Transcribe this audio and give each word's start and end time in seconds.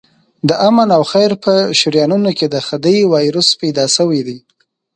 د 0.47 0.49
آمن 0.67 0.89
او 0.97 1.03
خیر 1.11 1.31
په 1.43 1.53
شریانونو 1.79 2.31
کې 2.37 2.47
د 2.49 2.55
خدۍ 2.67 2.97
وایروس 3.13 3.49
پیدا 3.61 3.85
شوی 3.95 4.19
دی. 4.27 4.37